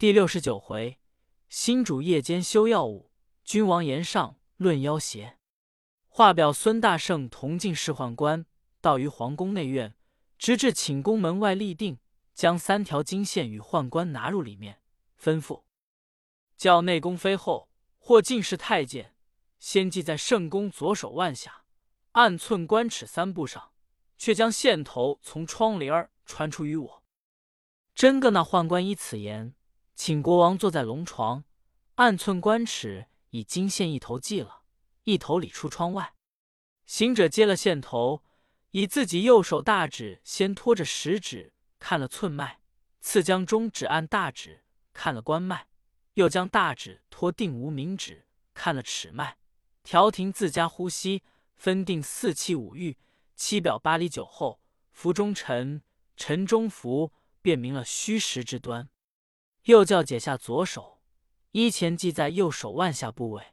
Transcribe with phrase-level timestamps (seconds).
[0.00, 0.98] 第六十九回，
[1.50, 3.10] 新主夜间修药物，
[3.44, 5.36] 君王言上论妖邪。
[6.08, 8.46] 话表孙大圣同进侍宦官，
[8.80, 9.94] 到于皇宫内院，
[10.38, 11.98] 直至寝宫门外立定，
[12.32, 14.80] 将三条金线与宦官拿入里面，
[15.22, 15.64] 吩咐
[16.56, 19.14] 叫内宫妃后或进士太监，
[19.58, 21.64] 先系在圣宫左手腕下，
[22.12, 23.72] 按寸关尺三步上，
[24.16, 27.02] 却将线头从窗帘儿穿出于我。
[27.94, 29.54] 真个那宦官依此言。
[30.02, 31.44] 请国王坐在龙床，
[31.96, 34.62] 按寸关尺，以金线一头系了，
[35.04, 36.14] 一头理出窗外。
[36.86, 38.24] 行者接了线头，
[38.70, 42.60] 以自己右手大指先托着食指看了寸脉，
[43.02, 44.64] 次将中指按大指
[44.94, 45.66] 看了关脉，
[46.14, 49.36] 又将大指托定无名指看了尺脉，
[49.82, 51.22] 调停自家呼吸，
[51.56, 52.96] 分定四气五欲、
[53.36, 54.62] 七表八里九候，
[54.92, 55.82] 服中沉，
[56.16, 57.12] 沉中服，
[57.42, 58.88] 辨明了虚实之端。
[59.64, 61.00] 又叫解下左手，
[61.52, 63.44] 依前系在右手腕下部位。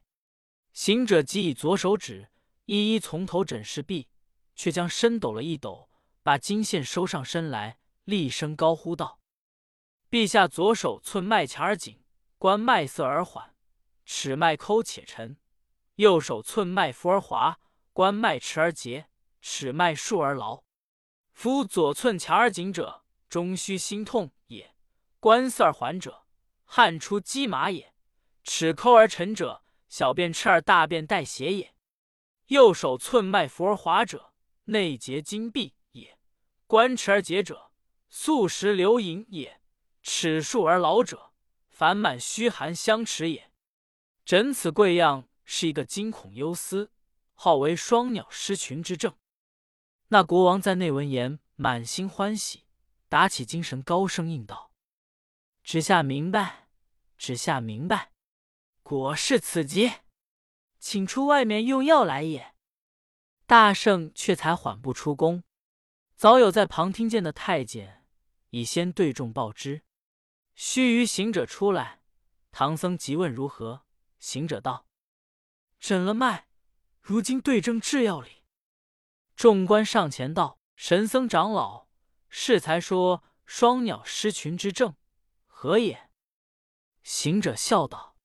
[0.72, 2.30] 行者即以左手指
[2.66, 4.08] 一一从头诊视毕，
[4.56, 5.90] 却将身抖了一抖，
[6.23, 9.20] 把金线收上身来，厉声高呼道
[10.09, 12.04] ：“陛下左手寸脉强而紧，
[12.38, 13.56] 关脉涩而缓，
[14.06, 15.36] 尺脉抠且沉；
[15.96, 17.59] 右手寸脉浮而滑，
[17.92, 19.09] 关脉迟而结，
[19.42, 20.64] 尺脉数而牢。
[21.34, 24.74] 夫左寸强而紧者，终须心痛也。”
[25.20, 26.26] 关涩而缓者，
[26.64, 27.94] 汗出鸡马也；
[28.44, 31.74] 齿抠而沉者，小便赤而大便带血也。
[32.48, 34.32] 右手寸脉浮而滑者，
[34.66, 36.18] 内结金闭也；
[36.68, 37.72] 关迟而结者，
[38.09, 39.59] 素食流饮也；
[40.04, 41.31] 齿数而老者，
[41.68, 43.52] 烦满虚寒相持也。
[44.24, 46.92] 诊此贵样，是一个惊恐忧思，
[47.34, 49.16] 号为双鸟失群之症。
[50.09, 52.66] 那国王在内闻言，满心欢喜，
[53.09, 54.67] 打起精神，高声应道。
[55.68, 56.70] 只下明白，
[57.18, 58.14] 只下明白，
[58.84, 59.92] 果是此疾，
[60.80, 62.56] 请出外面用药来也。
[63.46, 65.44] 大圣却才缓步出宫，
[66.16, 68.06] 早有在旁听见的太监
[68.52, 69.84] 已先对众报知。
[70.56, 72.00] 须臾行者出来，
[72.52, 73.86] 唐僧急问如何，
[74.20, 74.88] 行者道
[75.81, 76.47] ：“诊了脉，
[77.02, 78.46] 如今对症制药哩。”
[79.36, 81.90] 众官上前道：“神僧长老，
[82.30, 84.96] 适才说双鸟失群之症。”
[85.59, 86.12] 何也？
[87.01, 88.16] 行者笑道：“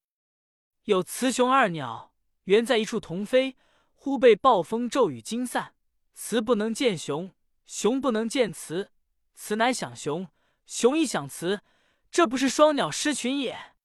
[0.84, 2.12] 有雌雄二鸟，
[2.44, 3.56] 原在一处同飞，
[3.94, 5.74] 忽被暴风骤雨惊散。
[6.12, 7.34] 雌不能见雄，
[7.64, 8.92] 雄不能见雌，
[9.34, 10.28] 雌乃想雄，
[10.66, 11.62] 雄亦想雌，
[12.10, 13.76] 这不是双鸟失群也？”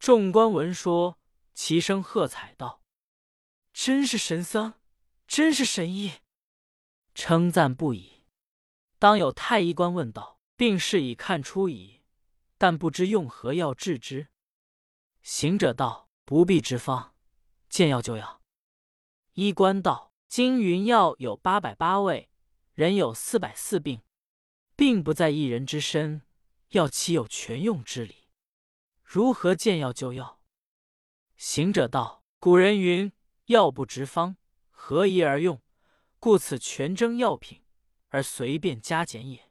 [0.00, 1.20] 众官闻说，
[1.52, 2.80] 齐声喝彩道
[3.74, 4.72] ：“真是神僧，
[5.26, 6.12] 真是神医！”
[7.14, 8.24] 称赞不已。
[8.98, 11.90] 当有太医官问道：“病势已看出矣。”
[12.58, 14.28] 但不知用何药治之。
[15.22, 17.14] 行者道：“不必执方，
[17.68, 18.42] 见药就药。”
[19.32, 22.28] 医官道：“金云药有八百八味，
[22.74, 24.02] 人有四百四病，
[24.76, 26.22] 病不在一人之身，
[26.68, 28.28] 药岂有全用之理？
[29.02, 30.40] 如何见药就药？”
[31.36, 33.10] 行者道：“古人云：
[33.46, 34.36] 药不执方，
[34.70, 35.62] 何宜而用？
[36.20, 37.64] 故此全征药品，
[38.08, 39.50] 而随便加减也。”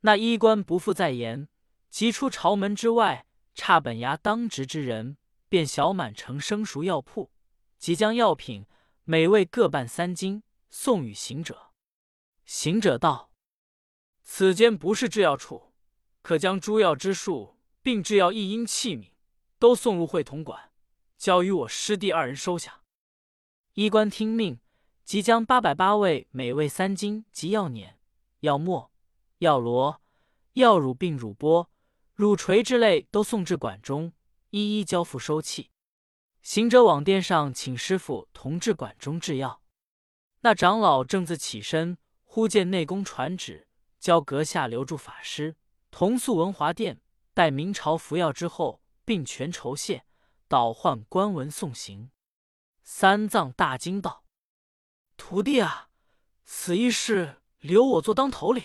[0.00, 1.49] 那医官不复再言。
[1.90, 5.18] 即出朝门之外，差本衙当值之人，
[5.48, 7.32] 便小满城生熟药铺，
[7.78, 8.64] 即将药品
[9.04, 11.72] 每位各半三斤，送与行者。
[12.44, 13.32] 行者道
[14.22, 15.72] ：“此间不是制药处，
[16.22, 19.10] 可将诸药之数，并制药一应器皿，
[19.58, 20.70] 都送入会同馆，
[21.18, 22.82] 交与我师弟二人收下。”
[23.74, 24.60] 医官听命，
[25.04, 27.98] 即将八百八味每位三斤及药碾、
[28.40, 28.92] 药末、
[29.38, 30.00] 药罗、
[30.52, 31.68] 药乳并乳钵。
[32.20, 34.12] 乳锤之类都送至馆中，
[34.50, 35.70] 一一交付收器。
[36.42, 39.62] 行者往殿上请师傅同至馆中制药。
[40.40, 43.66] 那长老正自起身，忽见内宫传旨，
[43.98, 45.56] 教阁下留住法师，
[45.90, 47.00] 同宿文华殿，
[47.32, 50.04] 待明朝服药之后，并全酬谢，
[50.46, 52.10] 倒换官文送行。
[52.82, 54.26] 三藏大惊道
[55.16, 55.88] ：“徒弟啊，
[56.44, 58.62] 此一事留我做当头领。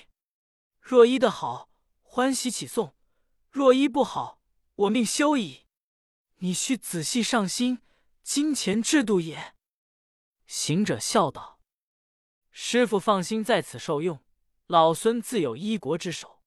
[0.82, 1.70] 若医得好，
[2.02, 2.94] 欢喜起送。”
[3.56, 4.42] 若医不好，
[4.76, 5.66] 我命休矣。
[6.40, 7.82] 你须仔细上心，
[8.22, 9.56] 金钱制度也。
[10.46, 11.62] 行者笑道
[12.52, 14.20] ：“师傅放心，在此受用，
[14.68, 16.44] 老孙自有医国之手。”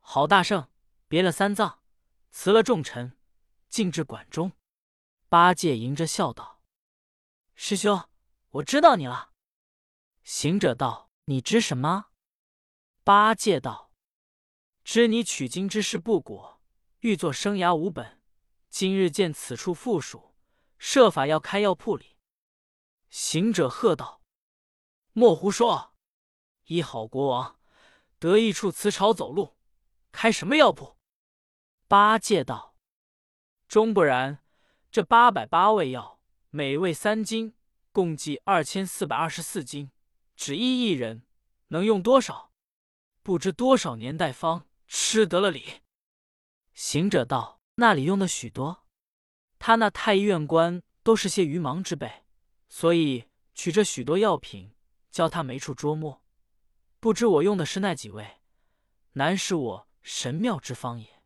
[0.00, 0.70] 好大圣，
[1.08, 1.82] 别了三藏，
[2.30, 3.18] 辞了众臣，
[3.68, 4.52] 进至馆中。
[5.28, 6.62] 八戒迎着笑道
[7.54, 8.08] ：“师兄，
[8.48, 9.34] 我知道你了。”
[10.24, 12.06] 行者道：“你知什么？”
[13.04, 13.83] 八戒道。
[14.84, 16.60] 知你取经之事不果，
[17.00, 18.20] 欲作生涯无本，
[18.68, 20.34] 今日见此处附属，
[20.78, 22.18] 设法要开药铺里。”
[23.08, 24.20] 行者喝道
[25.14, 25.94] ：“莫胡说！
[26.66, 27.58] 一好国王
[28.18, 29.56] 得一处祠朝走路，
[30.12, 30.98] 开什么药铺？”
[31.88, 32.76] 八戒道
[33.66, 34.44] ：“终不然，
[34.90, 36.20] 这八百八味药，
[36.50, 37.54] 每味三斤，
[37.90, 39.90] 共计二千四百二十四斤，
[40.36, 41.26] 只医一人，
[41.68, 42.52] 能用多少？
[43.22, 45.82] 不知多少年代方吃得了理。”
[46.72, 48.86] 行者道：“那里用的许多，
[49.58, 52.24] 他那太医院官都是些愚盲之辈。”
[52.68, 54.74] 所以取这许多药品，
[55.10, 56.24] 教他没处捉摸。
[56.98, 58.40] 不知我用的是那几位，
[59.12, 61.22] 难是我神妙之方也。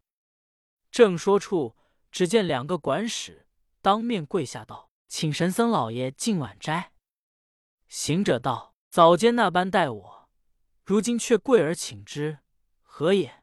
[0.91, 1.77] 正说处，
[2.11, 3.47] 只见两个管使
[3.81, 6.93] 当面跪下道：“请神僧老爷进晚斋。”
[7.89, 10.29] 行者道：“早间那般待我，
[10.85, 12.41] 如今却跪而请之，
[12.83, 13.38] 何也？”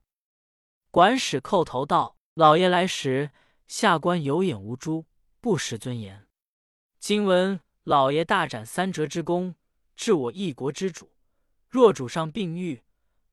[0.95, 3.31] 管使叩头道：“老爷来时，
[3.68, 5.06] 下官有眼无珠，
[5.42, 6.25] 不识尊严。
[7.00, 9.56] 今闻。”老爷大展三折之功，
[9.97, 11.12] 治我一国之主。
[11.68, 12.81] 若主上病愈，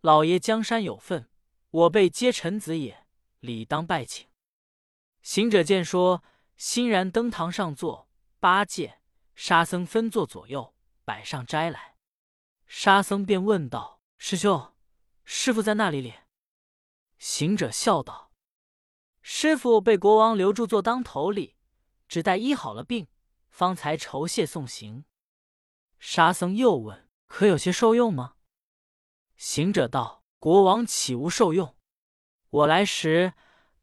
[0.00, 1.28] 老爷江山有份，
[1.70, 3.06] 我辈皆臣子也，
[3.38, 4.26] 理当拜请。
[5.22, 6.24] 行者见说，
[6.56, 8.08] 欣然登堂上座。
[8.40, 8.98] 八戒、
[9.36, 10.74] 沙僧分坐左右，
[11.04, 11.94] 摆上斋来。
[12.66, 14.72] 沙僧便问道：“师兄，
[15.24, 16.12] 师傅在那里哩？”
[17.22, 18.32] 行者笑道
[19.22, 21.54] ：“师傅被国王留住做当头里，
[22.08, 23.06] 只待医好了病。”
[23.48, 25.04] 方才酬谢送行，
[26.00, 28.34] 沙僧又问：“可有些受用吗？”
[29.36, 31.76] 行者道：“国王岂无受用？
[32.50, 33.34] 我来时，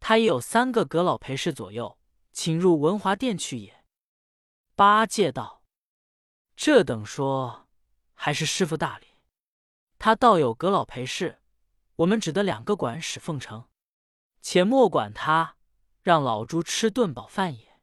[0.02, 1.98] 他也有三个阁老陪侍左右，
[2.34, 3.86] 请入文华殿去也。”
[4.76, 5.64] 八戒道
[6.58, 7.70] ：“这等说，
[8.14, 9.08] 还是师傅大礼。
[9.98, 11.42] 他倒有阁老陪侍，
[12.00, 13.68] 我们只得两个管使奉承，
[14.42, 15.58] 且莫管他，
[16.02, 17.80] 让老猪吃顿饱饭也。”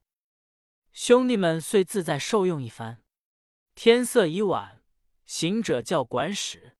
[0.92, 3.02] 兄弟们遂自在受用一番。
[3.74, 4.82] 天色已晚，
[5.26, 6.78] 行者叫管使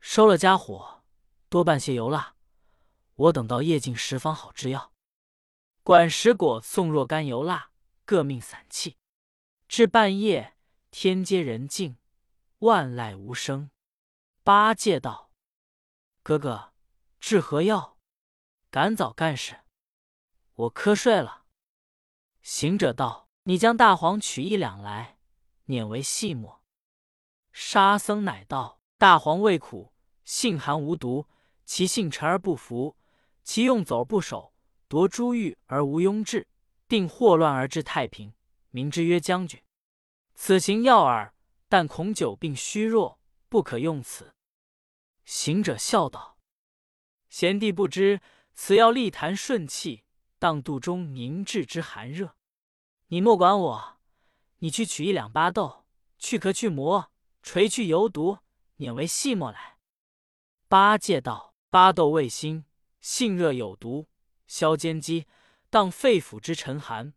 [0.00, 1.04] 收了家伙，
[1.48, 2.34] 多半些油蜡。
[3.14, 4.92] 我等到夜尽时方好制药。
[5.84, 7.70] 管使果送若干油蜡，
[8.04, 8.96] 各命散气。
[9.68, 10.56] 至半夜，
[10.90, 11.96] 天阶人静，
[12.58, 13.70] 万籁无声。
[14.42, 15.29] 八戒道
[16.22, 16.72] ：“哥哥，
[17.18, 17.96] 治何药？
[18.70, 19.60] 赶早干事。
[20.54, 21.46] 我瞌睡了。”
[22.42, 25.18] 行者道：“你将大黄取一两来，
[25.64, 26.62] 碾为细末。”
[27.52, 29.94] 沙僧乃道：“大黄味苦，
[30.24, 31.26] 性寒无毒，
[31.64, 32.96] 其性沉而不服，
[33.42, 34.52] 其用走不守，
[34.88, 36.46] 夺珠玉而无庸置，
[36.86, 38.34] 定祸乱而致太平，
[38.70, 39.62] 名之曰将军。
[40.34, 41.34] 此行药耳，
[41.68, 43.18] 但恐久病虚弱，
[43.48, 44.34] 不可用此。”
[45.30, 46.36] 行者笑道
[47.30, 48.20] ：“贤弟不知，
[48.52, 50.02] 此药利痰顺气。”
[50.40, 52.34] 当肚中凝滞之寒热，
[53.08, 54.00] 你莫管我，
[54.58, 55.86] 你去取一两巴豆，
[56.18, 57.12] 去壳去膜，
[57.44, 58.38] 锤去油毒，
[58.78, 59.78] 碾为细末来。
[60.66, 62.64] 八戒道：巴豆味辛，
[63.00, 64.08] 性热有毒，
[64.48, 65.28] 消坚肌，
[65.68, 67.14] 当肺腑之沉寒，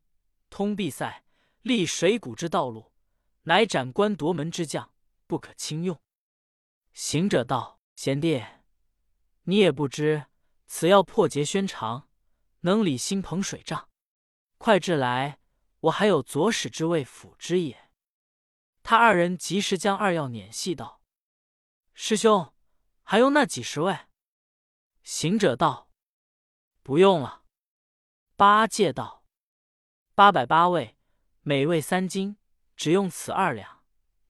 [0.52, 1.24] 通闭塞，
[1.64, 2.92] 利水谷之道路，
[3.44, 4.94] 乃斩官夺门之将，
[5.26, 6.00] 不可轻用。
[6.92, 8.44] 行者道：贤弟，
[9.44, 10.26] 你也不知
[10.68, 12.10] 此药破结宣肠。
[12.66, 13.90] 能理心捧水胀，
[14.58, 15.38] 快至来！
[15.82, 17.92] 我还有左使之位辅之也。
[18.82, 21.02] 他二人及时将二药碾细，道
[21.94, 22.54] ：“师兄，
[23.04, 24.00] 还用那几十味？”
[25.04, 25.90] 行者道
[26.84, 27.44] ：“不用了。”
[28.38, 29.26] 八戒道
[30.16, 30.96] ：“八百八味，
[31.42, 32.38] 每味三斤，
[32.78, 33.84] 只用此二两，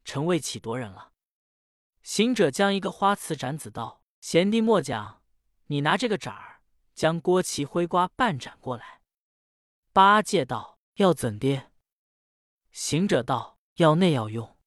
[0.04, 1.12] 成为岂夺人了？”
[2.04, 5.24] 行者将一个花瓷盏子道：“贤弟莫讲，
[5.68, 6.62] 你拿这个盏儿。”
[6.94, 9.02] 将郭旗灰瓜半盏过来。
[9.92, 11.72] 八戒道：“要怎的？”
[12.70, 14.60] 行者道：“要内要用。”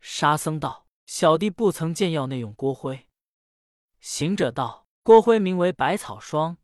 [0.00, 3.08] 沙僧道：“小弟不曾见药内用锅灰。”
[4.00, 6.58] 行者道：“锅灰名为百草霜，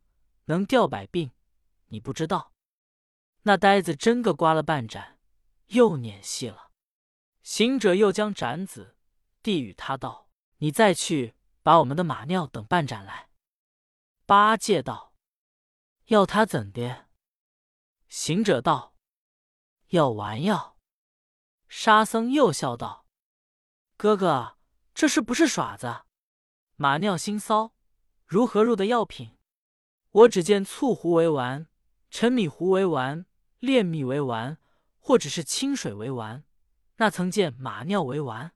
[0.44, 1.30] 能调百病，
[1.86, 2.52] 你不知道？
[3.44, 5.18] 那呆子真个刮了半盏，
[5.68, 6.70] 又碾细了。”
[7.42, 8.95] 行者又将盏子
[9.46, 13.30] 递与他道：“你再去把我们的马尿等半盏来。”
[14.26, 15.14] 八戒道
[16.06, 17.06] ：“要他怎的？”
[18.10, 18.96] 行者道
[19.90, 20.76] ：“要丸药。”
[21.70, 23.06] 沙僧又笑道
[23.96, 24.58] ：“哥哥，
[24.92, 26.02] 这是不是耍子？
[26.74, 27.72] 马尿腥骚，
[28.24, 29.38] 如何入的药品？
[30.10, 31.68] 我只见醋糊为丸，
[32.10, 33.26] 陈米糊为丸，
[33.60, 34.58] 炼蜜为丸，
[34.98, 36.42] 或者是清水为丸，
[36.96, 38.55] 那曾见马尿为丸？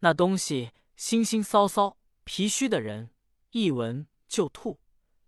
[0.00, 3.10] 那东西腥腥骚骚，脾虚的人
[3.50, 4.80] 一闻就吐。”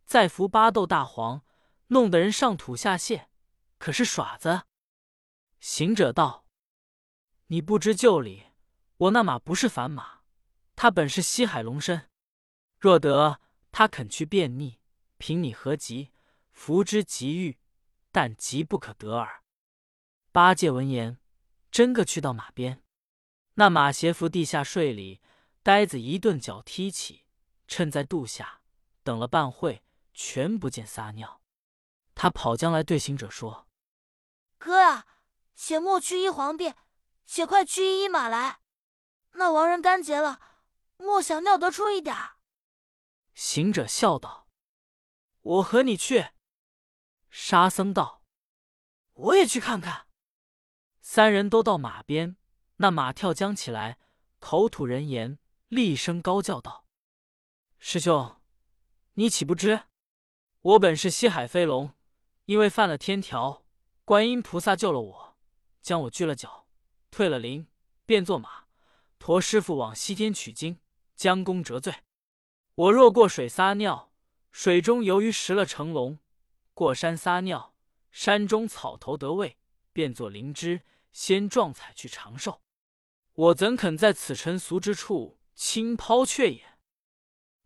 [0.07, 1.45] 再服巴豆大黄，
[1.89, 3.27] 弄得人上吐下泻，
[3.79, 4.63] 可是耍子。”
[5.61, 6.47] 行者道
[7.47, 8.47] ：“你不知旧里，
[8.97, 10.23] 我那马不是凡马，
[10.75, 12.09] 他本是西海龙身。
[12.79, 14.79] 若得他肯去便溺，
[15.19, 16.11] 凭你何急？
[16.51, 17.59] 服之即愈，
[18.11, 19.45] 但急不可得耳。”
[20.33, 21.19] 八戒闻言，
[21.71, 22.83] 真个去到马边，
[23.61, 25.21] 那马斜伏地下睡里，
[25.63, 27.27] 呆子一顿脚踢起，
[27.69, 28.63] 趁在肚下
[29.03, 31.43] 等了半会，全不见撒尿。
[32.15, 33.69] 他跑将来对行者说
[34.57, 35.07] ：“哥啊！”
[35.55, 36.73] 且莫去医皇帝，
[37.27, 38.61] 且快去医一马来。
[39.33, 40.41] 那亡人干结了，
[40.97, 42.39] 莫想尿得出一点儿。
[43.35, 44.49] 行者笑道
[45.43, 46.29] ：“我和你去。”
[47.29, 48.25] 沙僧道
[49.13, 50.07] ：“我也去看看。”
[51.03, 52.39] 三人都到马边，
[52.83, 53.99] 那马跳将起来，
[54.39, 56.87] 口吐人言，厉声高叫道
[57.79, 58.41] ：“师兄，
[59.15, 59.83] 你岂不知？
[60.63, 61.93] 我本是西海飞龙，
[62.47, 63.67] 因为犯了天条，
[64.07, 65.39] 观音菩萨救了我。”
[65.83, 66.69] 将我锯了脚，
[67.11, 67.67] 退了灵，
[68.07, 68.65] 变作马，
[69.19, 70.81] 驮师傅往西天取经，
[71.15, 71.95] 将功折罪。
[72.75, 74.11] 我若过水撒尿，
[74.51, 76.17] 水中游鱼食了成龙；
[76.73, 77.75] 过山撒尿，
[78.11, 79.59] 山中草头得味，
[79.93, 80.81] 变作灵芝，
[81.13, 82.63] 先撞彩去长寿。
[83.41, 86.79] 我怎肯在此尘俗之处轻抛却也？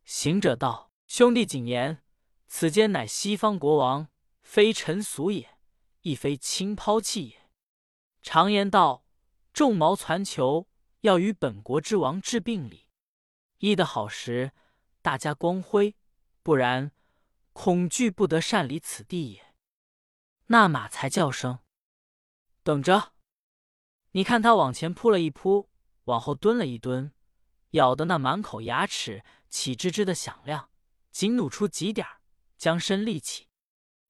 [0.05, 2.01] 行者道：“兄弟谨言，
[2.47, 4.09] 此间乃西方国王，
[4.41, 5.59] 非尘俗也，
[6.03, 7.51] 亦非轻抛弃也。”
[8.23, 9.05] 常言道
[9.53, 10.69] ：“众毛攒球，
[11.01, 12.87] 要与本国之王治病理。
[13.59, 14.53] 医得好时，
[15.03, 15.97] 大家光辉；
[16.45, 16.93] 不然，
[17.53, 19.55] 恐惧不得擅离此地也。”
[20.47, 21.59] 那马才叫声
[22.63, 23.14] ：“等着！”
[24.17, 25.71] 你看他往前扑了一扑，
[26.05, 27.13] 往后蹲了一蹲，
[27.71, 30.71] 咬得那满口牙齿起吱吱的响亮，
[31.11, 32.07] 紧努出几点，
[32.57, 33.49] 将身立起。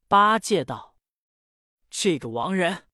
[0.06, 0.98] 八戒道
[1.88, 2.86] ：“这个亡人。”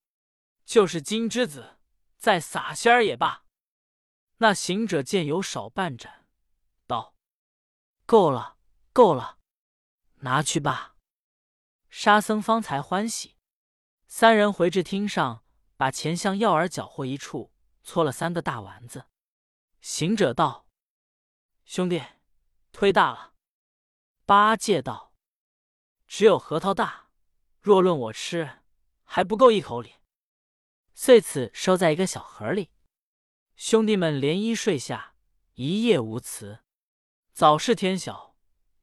[0.64, 1.78] 就是金之子，
[2.16, 3.44] 再撒仙儿也罢。
[4.36, 6.28] 那行者见有少半盏，
[6.86, 7.16] 道
[8.06, 8.56] ：“够了，
[8.92, 9.38] 够了，
[10.20, 10.94] 拿去吧。”
[11.90, 13.34] 沙僧方才欢喜。
[14.06, 15.44] 三人回至厅上，
[15.80, 19.06] 把钱向药儿搅和一处，搓了三个大丸子。
[19.80, 20.66] 行者道
[21.64, 22.02] ：“兄弟，
[22.70, 23.32] 忒大了。”
[24.26, 25.14] 八戒道
[26.06, 27.08] ：“只有核桃大，
[27.62, 28.58] 若论我吃，
[29.04, 29.94] 还不够一口里。”
[30.92, 32.68] 遂此收在一个小盒里，
[33.56, 35.14] 兄弟们连衣睡下，
[35.54, 36.60] 一夜无辞。
[37.32, 38.36] 早是天晓，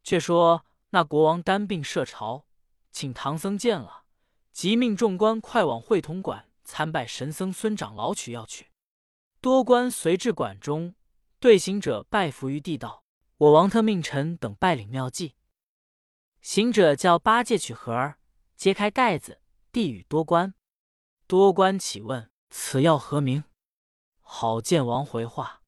[0.04, 2.48] 却说那国王单病设朝，
[2.92, 4.06] 请唐僧见了，
[4.51, 8.72] 即命众官快往会同馆参拜神僧孙长老取药去。
[9.40, 10.96] 多官随至馆中，
[11.40, 13.06] 对行者拜伏于地道
[13.38, 15.36] ：“我王特命臣等拜领妙计。”
[16.42, 18.20] 行者叫八戒取盒儿，
[18.58, 20.54] 揭开盖子，递与多官。
[21.26, 23.46] 多官启问：“此药何名？”
[24.20, 25.64] 好见王回话。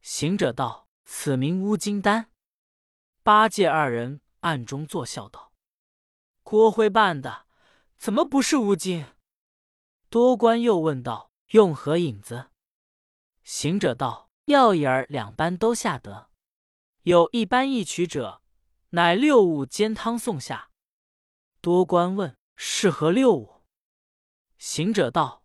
[0.00, 2.30] 行者道：“此名乌金丹。”
[3.24, 5.52] 八戒二人暗中作笑道
[6.44, 7.46] ：“郭辉办的，
[7.96, 9.06] 怎么不是乌金？”
[10.14, 12.50] 多官又问道：“用何引子？”
[13.42, 16.30] 行者道：“药引儿两般都下得，
[17.02, 18.40] 有一般一取者，
[18.90, 20.70] 乃六物煎汤送下。”
[21.60, 23.64] 多官问：“是何六物？”
[24.56, 25.42] 行者道：“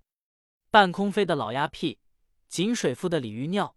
[0.69, 1.99] 半空飞的老鸦屁，
[2.47, 3.75] 井水覆的鲤鱼尿，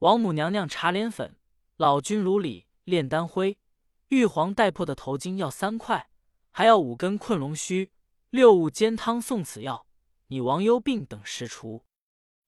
[0.00, 1.36] 王母娘娘茶莲粉，
[1.76, 3.56] 老君炉里炼丹灰，
[4.08, 6.10] 玉皇带破的头巾要三块，
[6.50, 7.92] 还要五根困龙须，
[8.30, 9.86] 六物煎汤送此药，
[10.32, 11.84] 你王忧病等食除。”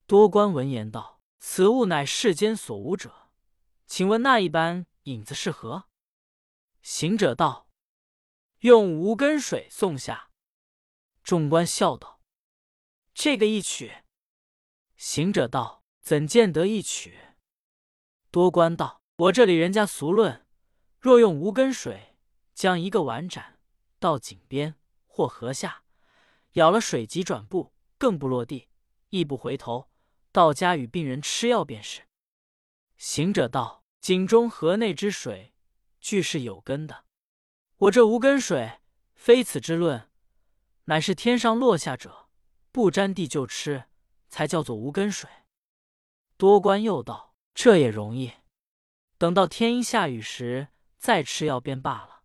[0.08, 3.30] 多官闻言道：“此物乃世间所无者，
[3.86, 5.84] 请问那一般影子是何？”
[6.80, 7.68] 行者道
[8.60, 10.30] ：“用无根水送下。”
[11.22, 12.22] 众官笑道。
[13.12, 14.02] 这个一曲，
[14.96, 17.18] 行者道：“怎见得一曲？”
[18.32, 20.46] 多官道：“我这里人家俗论，
[20.98, 22.16] 若用无根水，
[22.54, 23.60] 将一个碗盏
[23.98, 24.74] 到井边
[25.06, 25.84] 或河下，
[26.54, 27.73] 舀了水即转步，
[28.04, 28.68] 更不落地，
[29.08, 29.88] 亦不回头，
[30.30, 32.02] 到家与病人吃药便是。”
[32.98, 35.54] 行者道：“井中河内之水，
[36.02, 37.06] 俱是有根的。
[37.78, 38.80] 我这无根水，
[39.14, 40.10] 非此之论，
[40.84, 42.28] 乃是天上落下者。”
[42.70, 43.84] 不沾地就吃，
[44.28, 45.30] 才叫做无根水。
[46.36, 48.32] 多官又道：“这也容易，
[49.16, 50.68] 等到天阴下雨时
[50.98, 52.24] 再吃药便罢了。”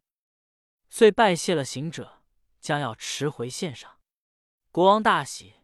[0.92, 2.24] 遂拜谢了行者，
[2.60, 4.00] 将要持回献上。
[4.72, 5.59] 国王大喜，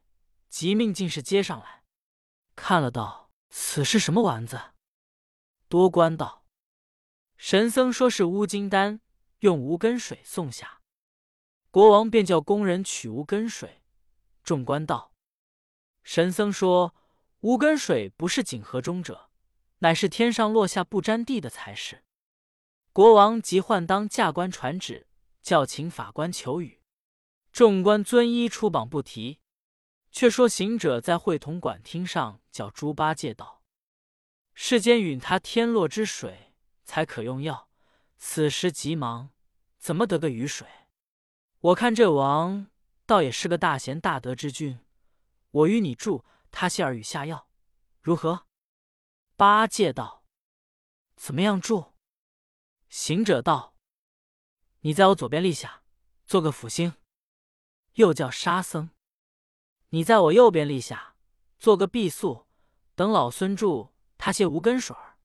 [0.56, 1.84] 即命进士接上来，
[2.56, 4.72] 看了道：“此是什么丸子？”
[5.68, 6.46] 多官道
[7.36, 9.02] ：“神僧说是乌金丹，
[9.40, 10.82] 用无根水送下。
[11.72, 13.84] 国王便叫工人取无根水。
[14.46, 15.12] 众官道
[16.04, 16.96] ：“神僧说，
[17.42, 19.30] 无根水不是井河中者，
[19.80, 22.06] 乃是天上落下不沾地的才是。”
[22.94, 25.10] 国王即唤当驾官传旨，
[25.42, 26.82] 叫请法官求雨。
[27.52, 29.42] 众官遵依出榜不提。
[30.16, 33.62] 却说行者在会同馆厅上叫猪八戒道
[34.56, 36.54] ：“世间允他天落之水
[36.86, 37.68] 才可用药，
[38.18, 39.32] 此时急忙，
[39.78, 40.66] 怎么得个雨水？
[41.60, 42.68] 我看这王
[43.06, 44.80] 倒也是个大贤大德之君，
[45.52, 47.50] 我与你助他谢儿雨下药，
[48.00, 48.48] 如何？”
[49.36, 50.24] 八戒道
[51.18, 51.94] ：“怎么样助？”
[52.88, 53.76] 行者道
[54.80, 55.84] ：“你在我左边立下，
[56.26, 56.94] 做个辅星。”
[57.96, 58.92] 又叫沙僧。
[59.96, 61.16] 你在我右边立下，
[61.58, 62.48] 做个避宿，
[62.96, 65.18] 等老孙助他些无根水儿。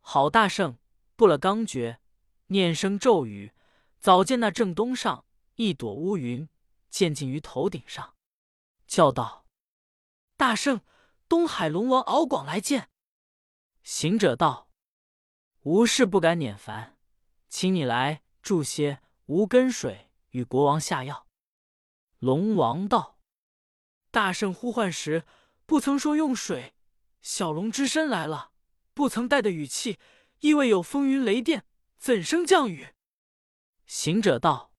[0.00, 0.78] 好大圣
[1.16, 1.98] 布了刚诀，
[2.46, 3.52] 念声咒语，
[3.98, 5.24] 早见那正东上
[5.56, 6.48] 一朵乌云，
[6.90, 8.14] 渐近于头顶上，
[8.86, 9.46] 叫道
[10.38, 10.82] ：“大圣，
[11.26, 12.88] 东海龙王敖广来见。”
[13.82, 14.68] 行者道
[15.62, 16.96] ：“无事不敢撵烦，
[17.48, 21.26] 请你来注些无根水与国王下药。”
[22.20, 23.18] 龙王道。
[24.12, 25.24] 大圣呼唤时，
[25.64, 26.74] 不曾说用水。
[27.22, 28.52] 小龙只身来了，
[28.92, 29.98] 不曾带的语气，
[30.40, 31.64] 意味有风云雷电，
[31.96, 32.88] 怎生降雨？
[33.86, 34.74] 行者道：“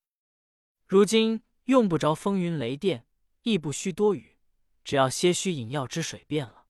[0.85, 3.07] 如今用不着风云雷电，
[3.41, 4.37] 亦不需多雨，
[4.83, 6.67] 只要些许饮药之水便了。”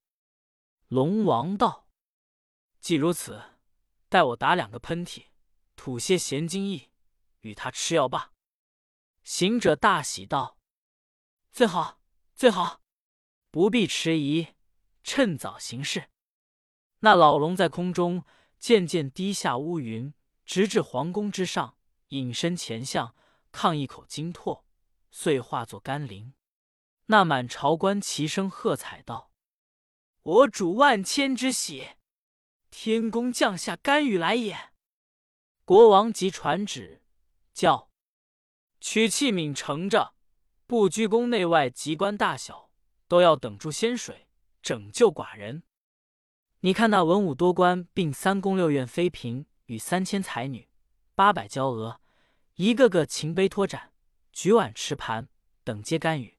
[0.88, 1.89] 龙王道
[2.79, 3.41] ：“既如此，
[4.08, 5.25] 待我打两个喷嚏，
[5.75, 6.91] 吐些咸精液，
[7.41, 8.32] 与他吃药罢。”
[9.25, 10.58] 行者大喜道
[11.51, 12.00] ：“最好。”
[12.36, 12.82] 最好
[13.52, 14.48] 不必迟疑，
[15.04, 16.10] 趁早行事。
[17.00, 18.25] 那老龙在空中
[18.58, 20.13] 渐渐低下乌云，
[20.46, 21.78] 直至皇宫之上，
[22.10, 23.16] 隐身前向，
[23.52, 24.63] 抗一口金唾，
[25.12, 26.34] 遂化作甘霖。
[27.06, 29.32] 那满朝官齐声喝彩道
[30.24, 31.89] ：“我主万千之喜，
[32.72, 34.72] 天宫降下甘雨来也！”
[35.65, 37.04] 国王即传旨，
[37.54, 37.91] 叫
[38.80, 40.12] 取器皿盛着。
[40.65, 42.69] 不拘宫内外，机关大小
[43.08, 44.28] 都要等住仙水，
[44.62, 45.63] 拯救寡人。
[46.62, 50.69] 你看那文武多官，并三宫六院妃嫔与三千才女，
[51.13, 51.99] 八百娇娥，
[52.56, 53.91] 一个个擎杯托盏，
[54.32, 55.28] 举碗持盘，
[55.63, 56.38] 等皆甘雨。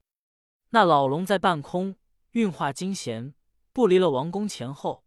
[0.69, 1.95] 那老龙在半空
[2.31, 3.35] 运化金弦，
[3.71, 5.05] 不离了王宫前后。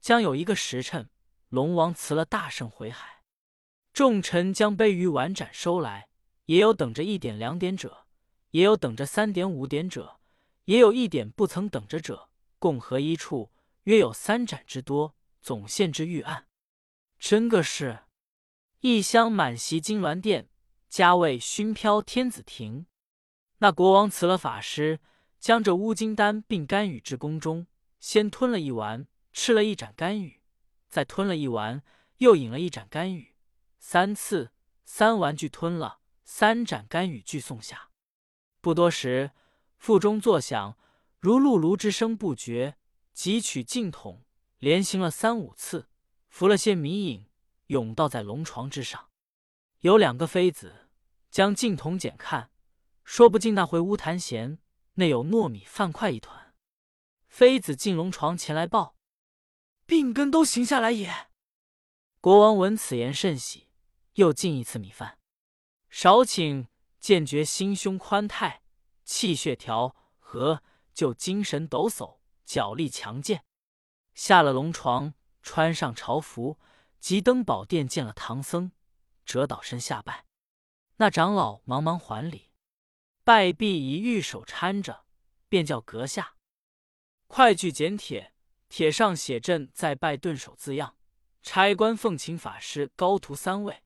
[0.00, 1.10] 将有一个时辰，
[1.50, 3.22] 龙王辞了大圣回海，
[3.92, 6.08] 众臣将杯盂碗盏收来，
[6.46, 8.06] 也有等着一点两点者。
[8.50, 10.20] 也有等着三点五点者，
[10.64, 13.52] 也有一点不曾等着者，共合一处，
[13.84, 16.46] 约有三盏之多，总献之御案。
[17.18, 18.04] 真个是
[18.80, 20.48] 一箱满席金銮殿，
[20.88, 22.86] 加位熏飘天子庭。
[23.58, 25.00] 那国王辞了法师，
[25.38, 27.66] 将这乌金丹并甘雨至宫中，
[27.98, 30.40] 先吞了一丸，吃了一盏甘雨，
[30.88, 31.82] 再吞了一丸，
[32.16, 33.34] 又饮了一盏甘雨，
[33.78, 34.50] 三次
[34.84, 37.89] 三丸俱吞了，三盏甘雨俱送下。
[38.60, 39.30] 不多时，
[39.76, 40.76] 腹中作响，
[41.18, 42.76] 如辘辘之声不绝。
[43.12, 44.24] 汲取净桶，
[44.58, 45.90] 连行了三五次，
[46.28, 47.26] 服了些迷饮，
[47.66, 49.10] 涌倒在龙床之上。
[49.80, 50.88] 有两个妃子
[51.30, 52.50] 将净桶捡看，
[53.04, 54.58] 说不尽那回乌檀弦，
[54.94, 56.54] 内有糯米饭块一团。
[57.28, 58.96] 妃子进龙床前来报，
[59.84, 61.28] 病根都行下来也。
[62.22, 63.68] 国王闻此言甚喜，
[64.14, 65.18] 又进一次米饭，
[65.90, 66.69] 少请。
[67.00, 68.62] 见觉心胸宽泰，
[69.04, 73.42] 气血调和，就精神抖擞，脚力强健。
[74.14, 76.58] 下了龙床，穿上朝服，
[76.98, 78.72] 即登宝殿见了唐僧，
[79.24, 80.26] 折倒身下拜。
[80.96, 82.50] 那长老忙忙还礼，
[83.24, 85.06] 拜毕以玉手搀着，
[85.48, 86.34] 便叫阁下
[87.26, 88.34] 快具简帖，
[88.68, 90.96] 帖上写朕再拜顿首字样，
[91.42, 93.82] 差官奉请法师高徒三位，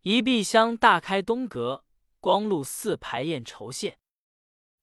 [0.00, 1.84] 一壁厢大开东阁。
[2.20, 3.98] 光禄寺排宴酬谢，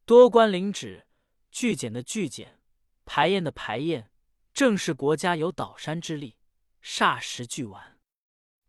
[0.05, 1.05] 多官领旨，
[1.51, 2.61] 巨简的巨简，
[3.03, 4.09] 排宴的排宴，
[4.53, 6.37] 正是国家有倒山之力，
[6.81, 7.99] 霎时俱完。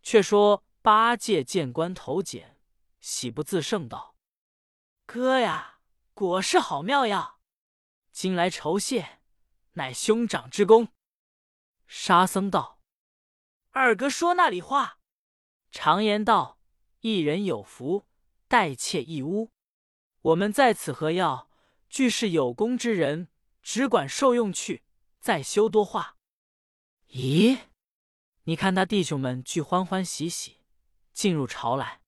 [0.03, 2.61] 却说八戒见官头简，
[3.01, 4.17] 喜不自胜，道
[5.07, 5.79] ：“哥呀，
[6.13, 7.37] 果是好妙呀！
[8.11, 9.21] 今来酬谢，
[9.75, 10.89] 乃兄长之功。”
[11.87, 12.81] 沙僧道
[13.71, 14.99] ：“二哥说那里话？
[15.71, 16.59] 常言道，
[17.01, 18.07] 一人有福。”
[18.49, 19.51] 待妾一屋，
[20.23, 21.49] 我们在此何要？
[21.89, 23.29] 俱是有功之人，
[23.63, 24.83] 只管受用去，
[25.21, 26.17] 再休多话。
[27.11, 27.59] 咦，
[28.43, 30.59] 你看他弟兄们俱欢欢喜喜，
[31.13, 32.03] 进入朝来。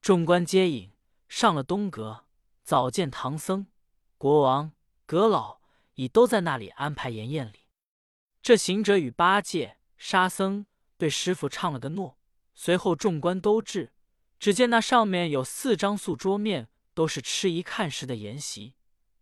[0.00, 0.92] 众官接引
[1.28, 2.26] 上了东阁，
[2.62, 3.68] 早见唐僧、
[4.18, 4.72] 国王、
[5.06, 5.60] 阁老
[5.94, 7.60] 已都在那里安排筵宴礼。
[8.42, 10.66] 这行者与八戒、沙僧
[10.98, 12.18] 对师傅唱了个诺，
[12.52, 13.93] 随后众官都至。
[14.38, 18.74] 只见那上面有四张素桌面，都是吃一看时的筵席；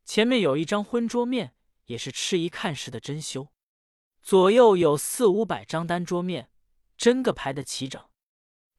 [0.04, 1.54] 前面有一张荤桌面，
[1.86, 3.48] 也是吃一看时的珍馐；
[4.20, 6.50] 左右有四五百张单桌面，
[6.96, 8.02] 真个排得齐整。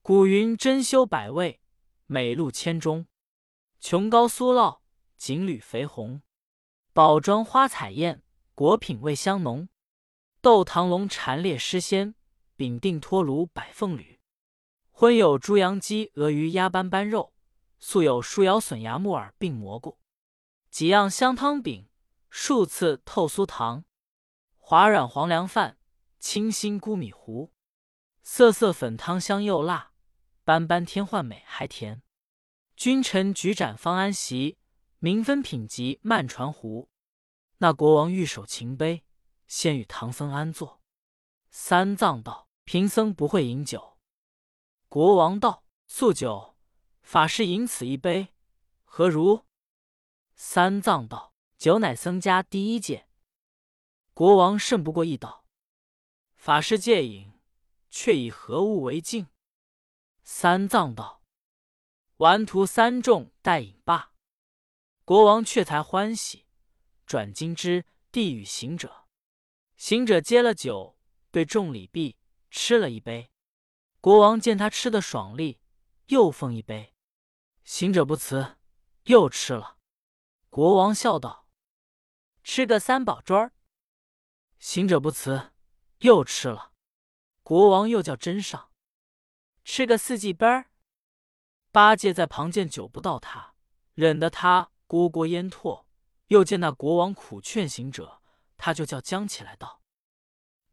[0.01, 1.61] 古云珍馐百味，
[2.07, 3.07] 美露千钟，
[3.79, 4.79] 琼膏酥酪，
[5.17, 6.21] 锦缕肥红，
[6.91, 8.21] 宝装花彩艳，
[8.53, 9.69] 果品味香浓。
[10.41, 12.15] 豆糖龙蝉列诗仙，
[12.57, 14.19] 饼定脱炉百凤缕。
[15.03, 17.33] 荤有猪羊鸡鹅鱼鸭斑斑肉，
[17.77, 19.99] 素有树腰笋芽木耳并蘑菇，
[20.71, 21.89] 几样香汤饼，
[22.29, 23.83] 数次透酥糖，
[24.55, 25.77] 滑软黄凉饭，
[26.19, 27.51] 清新菇米糊，
[28.21, 29.91] 色色粉汤香又辣，
[30.45, 32.01] 斑斑添换美还甜。
[32.77, 34.57] 君臣举盏方安席，
[34.99, 36.87] 民分品级慢传壶。
[37.57, 39.03] 那国王玉手擎杯，
[39.47, 40.79] 先与唐僧安坐。
[41.49, 43.91] 三藏道：“贫僧不会饮酒。”
[44.93, 46.55] 国王道：“素酒，
[47.01, 48.27] 法师饮此一杯，
[48.83, 49.43] 何如？”
[50.37, 53.07] 三藏道：“酒乃僧家第一戒。”
[54.13, 55.47] 国王甚不过意道
[56.37, 57.33] ：“法师戒饮，
[57.89, 59.29] 却以何物为敬？”
[60.21, 61.23] 三藏道
[62.17, 64.13] ：“顽徒三众待饮罢。”
[65.05, 66.45] 国王却才欢喜，
[67.07, 69.07] 转金枝递与行者。
[69.75, 70.99] 行者接了酒，
[71.31, 72.19] 对众礼毕，
[72.51, 73.31] 吃了一杯。
[74.03, 75.61] 国王见他吃的爽利，
[76.07, 76.93] 又奉一杯。
[77.63, 78.57] 行者不辞，
[79.05, 79.77] 又吃了。
[80.49, 81.47] 国王笑道
[82.43, 83.53] ：“吃个三宝砖儿。”
[84.59, 85.53] 行者不辞，
[85.99, 86.73] 又吃了。
[87.43, 88.71] 国王又叫斟上，
[89.63, 90.69] 吃个四季杯儿。
[91.71, 93.55] 八戒在旁见酒不到他，
[93.93, 95.85] 忍得他蝈蝈烟唾。
[96.27, 98.21] 又见那国王苦劝行者，
[98.57, 99.81] 他就叫将起来道：“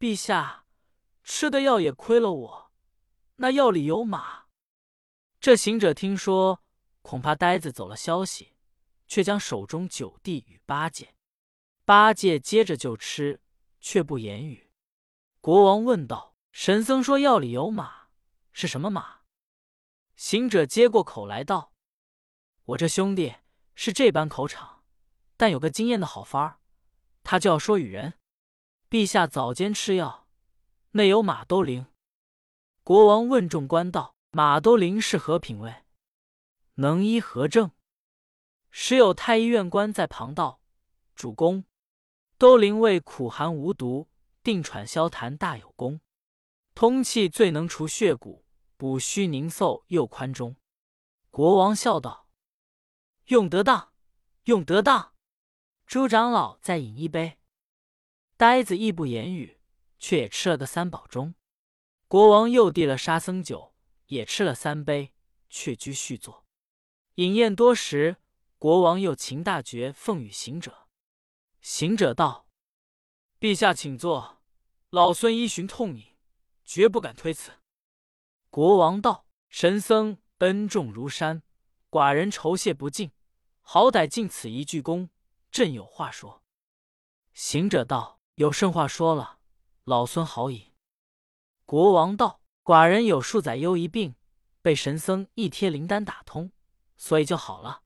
[0.00, 0.66] 陛下，
[1.22, 2.69] 吃的药也亏了我。”
[3.42, 4.48] 那药里有马，
[5.40, 6.62] 这行者听说，
[7.00, 8.52] 恐怕呆子走了消息，
[9.06, 11.14] 却将手中酒递与八戒。
[11.86, 13.40] 八戒接着就吃，
[13.80, 14.70] 却不言语。
[15.40, 18.08] 国王问道：“神僧说药里有马，
[18.52, 19.20] 是什么马？”
[20.16, 21.72] 行者接过口来道
[22.64, 23.36] ：“我这兄弟
[23.74, 24.84] 是这般口场，
[25.38, 26.60] 但有个经验的好法儿，
[27.22, 28.18] 他就要说与人。
[28.90, 30.28] 陛下早间吃药，
[30.90, 31.86] 内有马兜铃。”
[32.90, 35.84] 国王问众官道：“马兜铃是何品位？
[36.74, 37.70] 能医何症？”
[38.68, 40.60] 时有太医院官在旁道
[41.14, 41.64] ：“主公，
[42.36, 44.08] 兜铃为苦寒无毒，
[44.42, 46.00] 定喘消痰大有功，
[46.74, 48.44] 通气最能除血骨，
[48.76, 50.56] 补虚宁嗽又宽中。”
[51.30, 52.26] 国王笑道
[53.26, 53.92] ：“用得当，
[54.46, 55.14] 用得当。”
[55.86, 57.38] 朱长老再饮一杯。
[58.36, 59.60] 呆子亦不言语，
[60.00, 61.36] 却也吃了个三宝钟。
[62.10, 63.72] 国王又递了沙僧酒，
[64.06, 65.14] 也吃了三杯，
[65.48, 66.44] 却居续坐。
[67.14, 68.16] 饮宴多时，
[68.58, 70.88] 国王又擒大爵奉与行者。
[71.60, 72.48] 行者道
[73.38, 74.42] ：“陛下请坐，
[74.88, 76.16] 老孙依循痛饮，
[76.64, 77.52] 绝不敢推辞。”
[78.50, 81.44] 国王道：“神僧恩重如山，
[81.88, 83.12] 寡人酬谢不尽，
[83.60, 85.10] 好歹尽此一鞠躬，
[85.52, 86.42] 朕有话说。”
[87.32, 89.38] 行者道：“有甚话说了，
[89.84, 90.66] 老孙好饮。”
[91.70, 94.16] 国王道：“寡人有数载忧疑病，
[94.60, 96.50] 被神僧一贴灵丹打通，
[96.96, 97.84] 所以就好了。”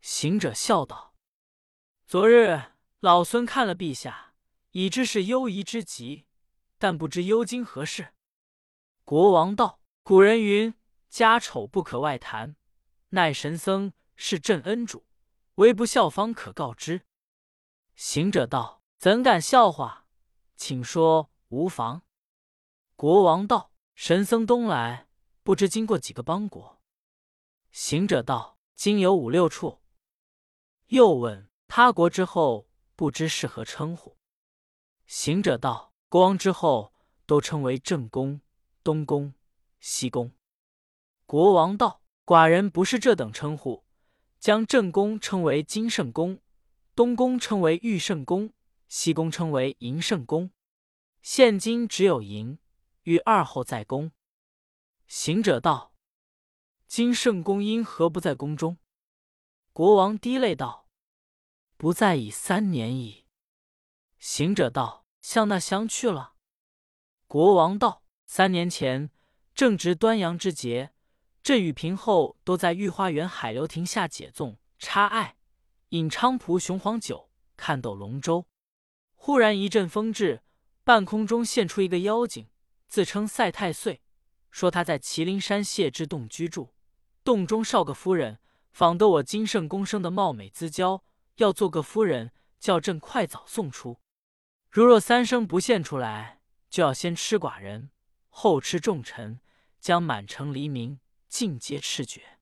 [0.00, 1.14] 行者笑道
[2.08, 4.32] ：“昨日老孙看了陛下，
[4.70, 6.24] 已知是忧疑之极，
[6.78, 8.14] 但不知忧今何事。”
[9.04, 10.72] 国王道：“古人云，
[11.10, 12.56] 家丑不可外谈，
[13.10, 15.04] 奈神僧是朕恩主，
[15.56, 17.02] 唯不效方可告知。”
[17.94, 20.06] 行者道：“怎敢笑话？
[20.56, 22.00] 请说，无妨。”
[22.96, 25.06] 国王道：“神僧东来，
[25.42, 26.80] 不知经过几个邦国。”
[27.70, 29.82] 行者道：“经有五六处。”
[30.88, 34.16] 又问：“他国之后，不知是何称呼？”
[35.04, 36.94] 行者道：“国王之后，
[37.26, 38.40] 都称为正宫、
[38.82, 39.34] 东宫、
[39.78, 40.32] 西宫。”
[41.26, 43.84] 国王道：“寡人不是这等称呼，
[44.40, 46.40] 将正宫称为金圣宫，
[46.94, 48.54] 东宫称为玉圣宫，
[48.88, 50.50] 西宫称为银圣宫。
[51.20, 52.58] 现今只有银。”
[53.06, 54.10] 欲二后在宫。
[55.06, 55.94] 行者道
[56.88, 58.78] ：“今圣公因何不在宫中？”
[59.72, 60.88] 国王滴泪道
[61.78, 63.24] ：“不在已三年矣。”
[64.18, 66.34] 行者道：“向那乡去了？”
[67.28, 69.12] 国王道：“三年前
[69.54, 70.92] 正值端阳之节，
[71.44, 75.36] 朕与平后都在御花园海流亭下解粽、插艾、
[75.90, 78.48] 饮菖蒲雄黄酒、看斗龙舟。
[79.14, 80.42] 忽然一阵风至，
[80.82, 82.48] 半空中现出一个妖精，
[82.88, 84.02] 自称赛太岁，
[84.50, 86.74] 说他在麒麟山谢之洞居住，
[87.24, 88.38] 洞中少个夫人，
[88.72, 91.04] 仿得我金圣公生的貌美姿娇，
[91.36, 94.00] 要做个夫人，叫朕快早送出。
[94.70, 97.90] 如若三生不现出来，就要先吃寡人，
[98.28, 99.40] 后吃重臣，
[99.80, 102.38] 将满城黎民尽皆吃绝。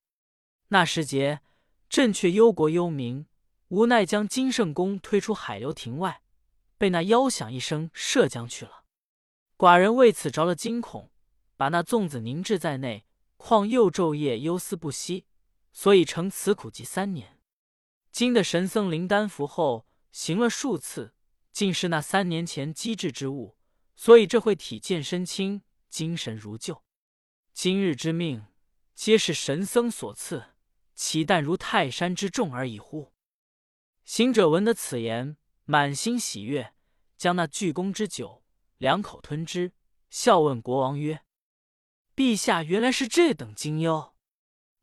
[0.69, 1.41] 那时节，
[1.89, 3.25] 朕却忧国忧民，
[3.69, 6.21] 无奈将金圣公推出海流亭外，
[6.77, 8.84] 被那妖响一声射将去了。
[9.57, 11.09] 寡人为此着了惊恐，
[11.55, 13.05] 把那粽子凝滞在内，
[13.37, 15.27] 况又昼夜忧思不息，
[15.71, 17.39] 所以成此苦疾三年。
[18.11, 21.13] 今的神僧灵丹服后，行了数次，
[21.53, 23.57] 竟是那三年前机智之物。
[23.95, 26.83] 所以这会体健身轻，精神如旧。
[27.53, 28.47] 今日之命，
[28.93, 30.47] 皆是神僧所赐，
[30.93, 33.13] 岂但如泰山之重而已乎？
[34.03, 36.73] 行者闻得此言，满心喜悦，
[37.15, 38.43] 将那巨功之酒
[38.85, 39.73] 两口吞之，
[40.11, 41.25] 笑问国王曰
[42.15, 44.13] ：“陛下原来是这等惊忧，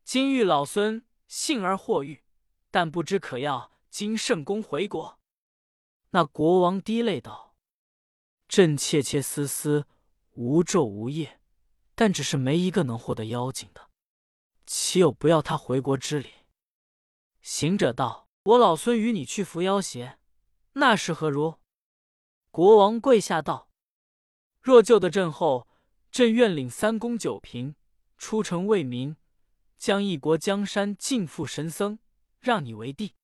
[0.03, 2.21] 今欲老孙幸而获遇，
[2.69, 5.21] 但不知可要金圣公回国？”
[6.11, 7.55] 那国王滴泪道。
[8.49, 9.87] 朕窃窃私私，
[10.33, 11.39] 无昼无夜，
[11.95, 13.89] 但只是没一个能获得妖精的，
[14.65, 16.29] 岂有不要他回国之理？
[17.39, 20.19] 行者道：“我老孙与你去扶妖邪，
[20.73, 21.55] 那是何如？”
[22.51, 23.69] 国王跪下道
[24.63, 25.67] ：“若救得朕后，
[26.09, 27.75] 朕愿领三公九嫔
[28.17, 29.17] 出城为民，
[29.77, 31.99] 将一国江山尽付神僧，
[32.39, 33.15] 让你为帝。”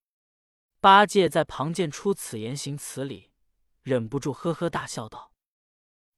[0.81, 3.31] 八戒在旁见出此言行此礼。
[3.83, 5.31] 忍不住呵呵大笑道：“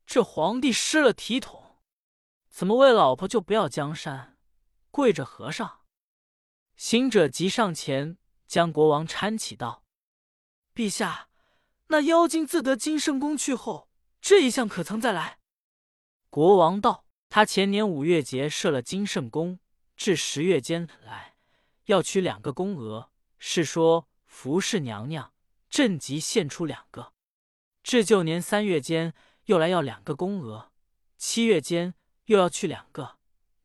[0.07, 1.77] 这皇帝失了体统，
[2.49, 4.39] 怎么为老婆就不要江山，
[4.89, 5.81] 跪着和尚？”
[6.75, 9.85] 行者急上前将国王搀起道
[10.73, 11.29] ：“陛下，
[11.87, 13.90] 那妖精自得金圣宫去后，
[14.21, 15.39] 这一项可曾再来？”
[16.29, 19.59] 国王道：“他前年五月节设了金圣宫，
[19.97, 21.35] 至十月间来，
[21.85, 25.33] 要取两个宫娥，是说服侍娘娘，
[25.69, 27.13] 朕即献出两个。”
[27.83, 29.13] 至旧年三月间，
[29.45, 30.71] 又来要两个宫娥；
[31.17, 33.17] 七月间又要去两个；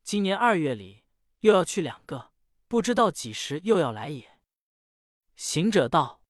[0.02, 1.04] 今年二月里
[1.40, 2.32] 又要去两个，
[2.66, 4.38] 不知道几时又要来也。
[5.36, 6.22] 行者道：“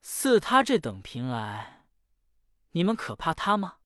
[0.00, 1.73] 似他这等平来，
[2.74, 3.78] 你们可怕他吗？”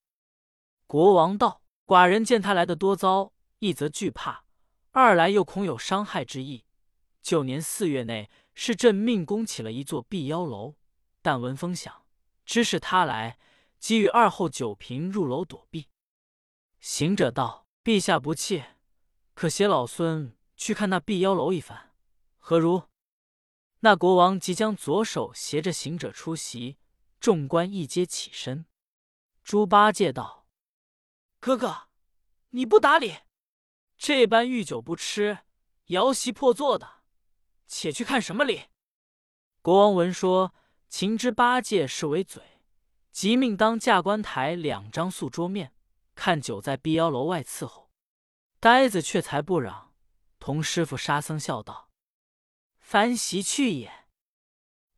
[0.86, 4.44] 国王道：“寡人见他来的多遭，一则惧怕，
[4.90, 6.64] 二来又恐有伤害之意。
[7.22, 10.74] 九年四月内，是朕命宫起了一座避妖楼，
[11.22, 12.02] 但闻风响。”
[12.46, 13.38] 知是他来，
[13.78, 15.88] 即与二后九嫔入楼躲避。
[16.80, 18.64] 行者道：“陛下不弃，
[19.34, 21.92] 可携老孙去看那避妖楼一番，
[22.38, 22.84] 何如？”
[23.80, 26.78] 那国王即将左手携着行者出席，
[27.20, 28.64] 众官一皆起身。
[29.48, 30.46] 猪八戒道
[31.40, 31.88] ：“哥哥，
[32.50, 33.20] 你不打理，
[33.96, 35.38] 这般御酒不吃，
[35.86, 36.86] 摇席破坐的，
[37.66, 38.64] 且去看什么礼？”
[39.62, 40.54] 国王闻说。
[40.90, 42.60] 秦之八戒是为嘴，
[43.10, 45.74] 即命当驾官台两张素桌面，
[46.14, 47.90] 看酒在碧妖楼外伺候。
[48.60, 49.94] 呆子却才不嚷，
[50.38, 51.90] 同师傅沙僧笑道
[52.80, 54.06] ：“翻席去也。”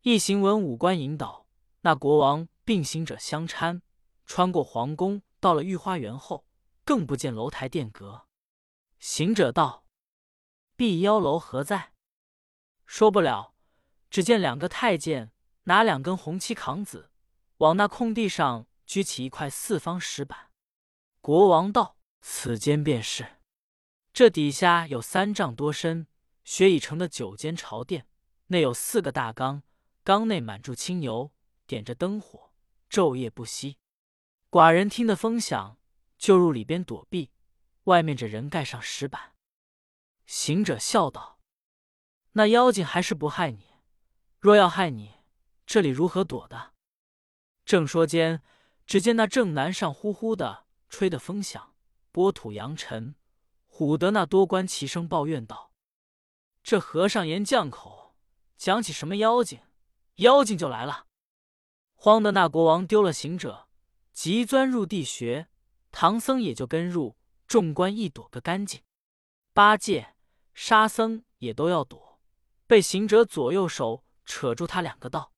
[0.03, 1.47] 一行文武官引导，
[1.83, 3.83] 那国王并行者相搀，
[4.33, 6.47] 穿过皇宫，到了御花园后，
[6.85, 8.29] 更不见楼台殿阁。
[9.01, 9.85] 行者道
[10.77, 11.95] ：“碧妖楼何在？”
[12.87, 13.57] 说不了，
[14.09, 15.33] 只见两个太监。
[15.65, 17.11] 拿两根红漆扛子，
[17.57, 20.53] 往那空地上举起一块四方石板。
[21.21, 23.41] 国王道：“此间便是。
[24.13, 26.07] 这底下有三丈多深，
[26.45, 28.07] 雪已成的九间朝殿，
[28.47, 29.65] 内有四个大缸，
[30.05, 31.33] 缸内满注清油，
[31.67, 32.53] 点着灯火，
[32.89, 33.79] 昼夜不息。
[34.51, 35.79] 寡人听得风响，
[36.19, 37.31] 就入里边躲避。
[37.85, 39.35] 外面这人盖上石板。”
[40.27, 41.39] 行者笑道
[42.33, 43.67] ：“那妖精还是不害你，
[44.39, 45.15] 若要害你。”
[45.67, 46.73] 这里如何躲的？
[47.65, 48.43] 正说间，
[48.87, 51.77] 只见那正南上呼呼的吹得风响，
[52.11, 53.15] 波土扬尘，
[53.71, 55.73] 唬得那多官齐声抱怨道
[56.65, 58.17] ：“这和尚言犟口，
[58.57, 59.61] 讲起什么妖精，
[60.17, 61.07] 妖精就来了。”
[61.95, 63.69] 慌的那国王丢了行者，
[64.23, 65.49] 急钻入地穴，
[65.91, 68.83] 唐僧也就跟入，众官一躲个干净。
[69.55, 70.15] 八戒、
[70.53, 72.21] 沙僧也都要躲，
[72.67, 75.33] 被行者左右手扯住他两个道。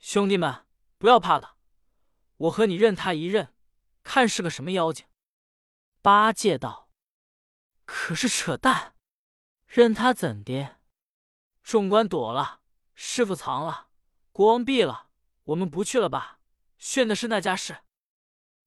[0.00, 0.66] 兄弟们，
[0.98, 1.54] 不要怕了，
[2.36, 3.54] 我和你认他一认，
[4.02, 5.06] 看是个什么妖精。
[6.02, 6.90] 八戒道
[7.86, 8.96] ：“可是扯淡，
[9.68, 10.80] 认他怎的？
[11.62, 12.60] 众官躲了，
[12.96, 13.86] 师傅藏了，
[14.32, 15.10] 国王毙了，
[15.44, 16.33] 我们不去了吧？
[16.84, 17.78] 炫的是那家事。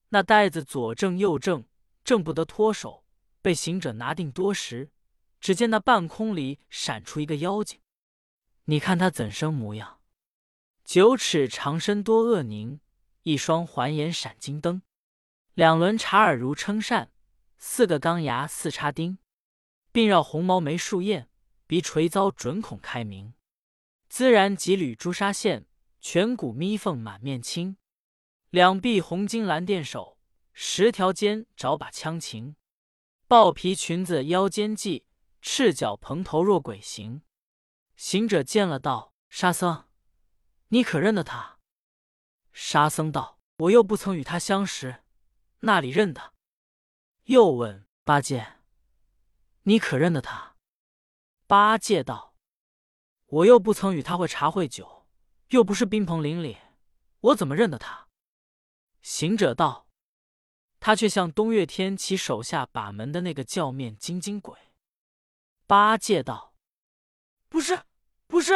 [0.10, 1.66] 那袋子左正右正，
[2.04, 3.06] 正不得脱手，
[3.44, 4.90] 被行者拿定多时。
[5.40, 7.80] 只见那半空里闪出一个妖精，
[8.64, 10.00] 你看他怎生模样？
[10.84, 12.80] 九尺长身多恶狞，
[13.22, 14.82] 一双环眼闪金灯，
[15.54, 17.12] 两轮茶耳如撑扇，
[17.60, 19.20] 四个钢牙似插钉，
[19.94, 21.30] 鬓绕红毛眉竖燕，
[21.68, 23.36] 鼻垂遭准孔开明，
[24.12, 25.68] 孜然几缕朱砂线，
[26.02, 27.78] 颧骨眯缝满面青，
[28.50, 30.18] 两臂红金蓝钿手，
[30.54, 32.56] 十条肩找把枪琴，
[33.28, 35.06] 豹皮裙子腰间系。
[35.40, 37.22] 赤脚蓬头若鬼行，
[37.96, 39.86] 行者见了道：“沙僧，
[40.70, 41.60] 你可认得他？”
[42.52, 45.04] 沙僧道：“我又不曾与他相识，
[45.60, 46.34] 那里认得？”
[47.26, 48.56] 又问八戒
[49.64, 50.56] ：“你可认得他？”
[51.48, 52.36] 八戒道
[53.28, 55.08] ：“我又不曾与他会茶会酒，
[55.50, 56.58] 又不是宾朋邻里，
[57.22, 58.07] 我怎么认得他？”
[59.10, 59.88] 行者道
[60.82, 64.54] ：“他却像东岳天齐手下把门的那个教面金睛鬼。”
[65.66, 66.54] 八戒道
[67.48, 67.84] ：“不是，
[68.28, 68.54] 不是。”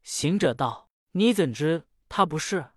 [0.00, 2.70] 行者道：“你怎知他不是？”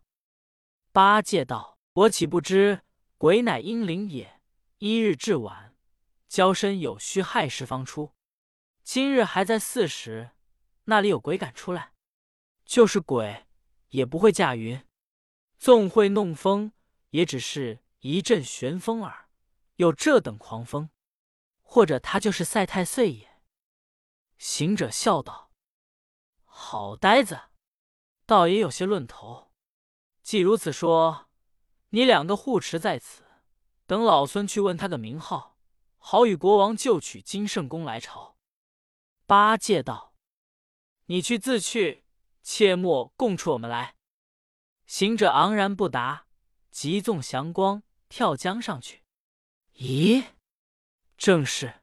[0.92, 2.82] 八戒道：“我岂不知
[3.20, 4.42] 鬼乃阴灵也？
[4.80, 5.76] 一日至晚，
[6.28, 8.16] 交身有虚害事方出。
[8.84, 10.32] 今日还在巳时，
[10.86, 11.94] 那里有鬼敢出来？
[12.66, 13.46] 就是鬼，
[13.90, 14.80] 也不会驾云；
[15.66, 16.74] 纵会弄风，
[17.10, 19.30] 也只是一阵旋风耳。
[19.78, 20.92] 有这等狂风。”
[21.64, 23.42] 或者他就是赛太岁也。
[24.38, 25.52] 行者笑道
[26.46, 27.46] ：“好呆子，
[28.28, 29.52] 倒也有些论头。
[30.22, 31.32] 既如此说，
[31.90, 33.24] 你两个护持在此，
[33.88, 35.58] 等老孙去问他个名号，
[35.98, 38.38] 好与国王就取金圣宫来朝。”
[39.26, 40.14] 八戒道
[41.10, 42.06] ：“你去自去，
[42.44, 43.94] 切莫供出我们来。”
[44.86, 46.28] 行者昂然不答，
[46.70, 49.04] 急纵祥光跳江上去。
[49.78, 50.26] 咦？
[51.18, 51.82] 正是，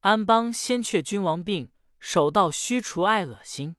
[0.00, 3.76] 安邦先却君王病，手到须除爱恶心。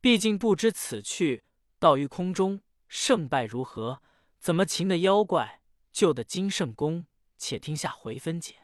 [0.00, 1.44] 毕竟不知此去
[1.78, 4.02] 到于空中，胜败如何？
[4.38, 7.06] 怎么擒的妖怪，救得金圣宫？
[7.36, 8.61] 且听下回分解。